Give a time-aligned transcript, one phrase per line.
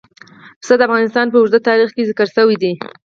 [0.61, 2.73] پسه د افغانستان په اوږده تاریخ کې ذکر شوی دی.